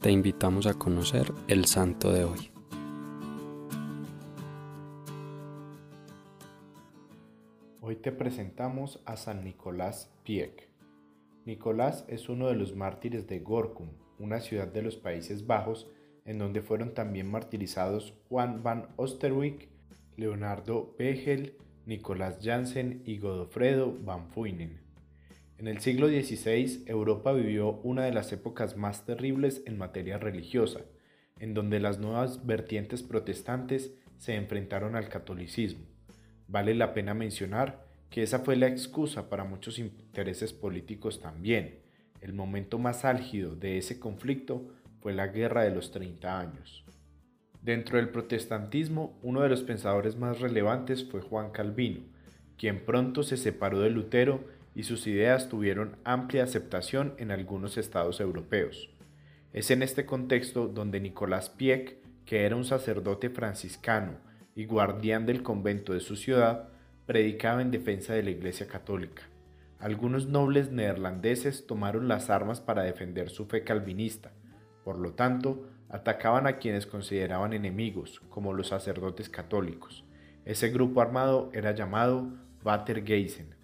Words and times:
te 0.00 0.10
invitamos 0.10 0.66
a 0.66 0.72
conocer 0.74 1.30
el 1.46 1.66
santo 1.66 2.10
de 2.10 2.24
hoy. 2.24 2.50
Hoy 7.82 7.96
te 7.96 8.10
presentamos 8.10 9.02
a 9.04 9.18
San 9.18 9.44
Nicolás 9.44 10.10
Pieck. 10.24 10.70
Nicolás 11.44 12.06
es 12.08 12.30
uno 12.30 12.48
de 12.48 12.54
los 12.54 12.74
mártires 12.74 13.26
de 13.26 13.40
Gorkum, 13.40 13.88
una 14.18 14.40
ciudad 14.40 14.68
de 14.68 14.80
los 14.80 14.96
Países 14.96 15.46
Bajos, 15.46 15.90
en 16.24 16.38
donde 16.38 16.62
fueron 16.62 16.94
también 16.94 17.30
martirizados 17.30 18.14
Juan 18.30 18.62
van 18.62 18.88
Osterwijk, 18.96 19.68
Leonardo 20.16 20.94
Pegel, 20.96 21.58
Nicolás 21.84 22.38
Jansen 22.42 23.02
y 23.04 23.18
Godofredo 23.18 23.94
van 24.02 24.28
Fuinen. 24.30 24.89
En 25.60 25.68
el 25.68 25.80
siglo 25.80 26.08
XVI, 26.08 26.84
Europa 26.86 27.34
vivió 27.34 27.72
una 27.82 28.04
de 28.06 28.12
las 28.12 28.32
épocas 28.32 28.78
más 28.78 29.04
terribles 29.04 29.62
en 29.66 29.76
materia 29.76 30.16
religiosa, 30.16 30.80
en 31.38 31.52
donde 31.52 31.80
las 31.80 31.98
nuevas 31.98 32.46
vertientes 32.46 33.02
protestantes 33.02 33.92
se 34.16 34.36
enfrentaron 34.36 34.96
al 34.96 35.10
catolicismo. 35.10 35.84
Vale 36.48 36.74
la 36.74 36.94
pena 36.94 37.12
mencionar 37.12 37.84
que 38.08 38.22
esa 38.22 38.38
fue 38.38 38.56
la 38.56 38.68
excusa 38.68 39.28
para 39.28 39.44
muchos 39.44 39.78
intereses 39.78 40.54
políticos 40.54 41.20
también. 41.20 41.80
El 42.22 42.32
momento 42.32 42.78
más 42.78 43.04
álgido 43.04 43.54
de 43.54 43.76
ese 43.76 44.00
conflicto 44.00 44.66
fue 45.02 45.12
la 45.12 45.26
Guerra 45.26 45.64
de 45.64 45.72
los 45.72 45.90
30 45.90 46.40
años. 46.40 46.86
Dentro 47.60 47.98
del 47.98 48.08
protestantismo, 48.08 49.18
uno 49.22 49.42
de 49.42 49.50
los 49.50 49.62
pensadores 49.62 50.16
más 50.16 50.40
relevantes 50.40 51.04
fue 51.04 51.20
Juan 51.20 51.50
Calvino, 51.50 52.00
quien 52.56 52.86
pronto 52.86 53.22
se 53.22 53.36
separó 53.36 53.80
de 53.80 53.90
Lutero 53.90 54.58
y 54.74 54.84
sus 54.84 55.06
ideas 55.06 55.48
tuvieron 55.48 55.96
amplia 56.04 56.44
aceptación 56.44 57.14
en 57.18 57.30
algunos 57.30 57.76
estados 57.76 58.20
europeos. 58.20 58.90
Es 59.52 59.70
en 59.70 59.82
este 59.82 60.06
contexto 60.06 60.68
donde 60.68 61.00
Nicolás 61.00 61.50
Pieck, 61.50 61.96
que 62.24 62.44
era 62.44 62.56
un 62.56 62.64
sacerdote 62.64 63.30
franciscano 63.30 64.18
y 64.54 64.66
guardián 64.66 65.26
del 65.26 65.42
convento 65.42 65.92
de 65.92 66.00
su 66.00 66.16
ciudad, 66.16 66.68
predicaba 67.06 67.62
en 67.62 67.72
defensa 67.72 68.14
de 68.14 68.22
la 68.22 68.30
Iglesia 68.30 68.68
Católica. 68.68 69.22
Algunos 69.80 70.28
nobles 70.28 70.70
neerlandeses 70.70 71.66
tomaron 71.66 72.06
las 72.06 72.30
armas 72.30 72.60
para 72.60 72.82
defender 72.82 73.30
su 73.30 73.46
fe 73.46 73.64
calvinista, 73.64 74.30
por 74.84 74.98
lo 74.98 75.14
tanto, 75.14 75.66
atacaban 75.88 76.46
a 76.46 76.58
quienes 76.58 76.86
consideraban 76.86 77.52
enemigos, 77.52 78.20
como 78.28 78.52
los 78.52 78.68
sacerdotes 78.68 79.28
católicos. 79.28 80.04
Ese 80.44 80.70
grupo 80.70 81.00
armado 81.00 81.50
era 81.52 81.74
llamado 81.74 82.28
Watergeisen. 82.64 83.59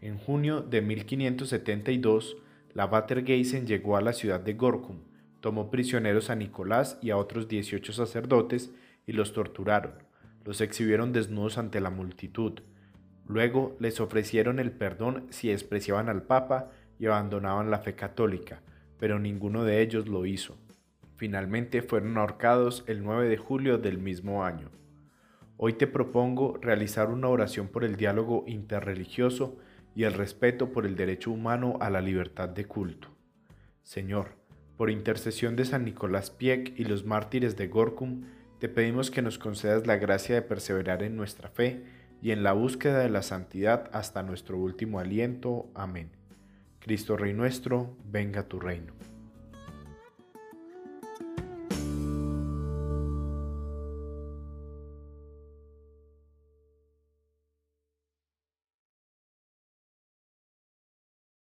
En 0.00 0.18
junio 0.18 0.60
de 0.60 0.82
1572, 0.82 2.36
la 2.74 2.86
Watergeisen 2.86 3.66
llegó 3.66 3.96
a 3.96 4.00
la 4.00 4.12
ciudad 4.12 4.40
de 4.40 4.54
Gorkum, 4.54 4.98
tomó 5.40 5.70
prisioneros 5.70 6.30
a 6.30 6.34
Nicolás 6.34 6.98
y 7.00 7.10
a 7.10 7.16
otros 7.16 7.48
18 7.48 7.92
sacerdotes 7.92 8.72
y 9.06 9.12
los 9.12 9.32
torturaron. 9.32 9.92
Los 10.44 10.60
exhibieron 10.60 11.12
desnudos 11.12 11.56
ante 11.58 11.80
la 11.80 11.90
multitud. 11.90 12.60
Luego 13.26 13.76
les 13.78 14.00
ofrecieron 14.00 14.58
el 14.58 14.72
perdón 14.72 15.26
si 15.30 15.48
despreciaban 15.48 16.08
al 16.08 16.22
Papa 16.22 16.70
y 16.98 17.06
abandonaban 17.06 17.70
la 17.70 17.78
fe 17.78 17.94
católica, 17.94 18.60
pero 18.98 19.18
ninguno 19.18 19.64
de 19.64 19.80
ellos 19.80 20.08
lo 20.08 20.26
hizo. 20.26 20.56
Finalmente 21.16 21.80
fueron 21.82 22.18
ahorcados 22.18 22.84
el 22.86 23.02
9 23.02 23.28
de 23.28 23.36
julio 23.36 23.78
del 23.78 23.98
mismo 23.98 24.44
año. 24.44 24.68
Hoy 25.56 25.74
te 25.74 25.86
propongo 25.86 26.58
realizar 26.60 27.08
una 27.10 27.28
oración 27.28 27.68
por 27.68 27.84
el 27.84 27.96
diálogo 27.96 28.44
interreligioso 28.46 29.56
y 29.94 30.04
el 30.04 30.12
respeto 30.12 30.72
por 30.72 30.86
el 30.86 30.96
derecho 30.96 31.30
humano 31.30 31.76
a 31.80 31.90
la 31.90 32.00
libertad 32.00 32.48
de 32.48 32.66
culto. 32.66 33.08
Señor, 33.82 34.36
por 34.76 34.90
intercesión 34.90 35.56
de 35.56 35.64
San 35.64 35.84
Nicolás 35.84 36.30
Pieck 36.30 36.78
y 36.78 36.84
los 36.84 37.04
mártires 37.04 37.56
de 37.56 37.68
Gorkum, 37.68 38.24
te 38.58 38.68
pedimos 38.68 39.10
que 39.10 39.22
nos 39.22 39.38
concedas 39.38 39.86
la 39.86 39.96
gracia 39.96 40.34
de 40.34 40.42
perseverar 40.42 41.02
en 41.02 41.16
nuestra 41.16 41.48
fe 41.48 41.84
y 42.22 42.30
en 42.30 42.42
la 42.42 42.52
búsqueda 42.52 43.00
de 43.00 43.10
la 43.10 43.22
santidad 43.22 43.90
hasta 43.92 44.22
nuestro 44.22 44.58
último 44.58 44.98
aliento. 44.98 45.70
Amén. 45.74 46.10
Cristo 46.80 47.16
Rey 47.16 47.34
nuestro, 47.34 47.96
venga 48.04 48.48
tu 48.48 48.58
reino. 48.58 49.13